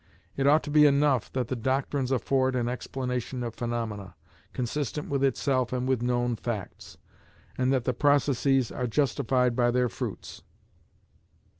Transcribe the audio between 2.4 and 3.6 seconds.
an explanation of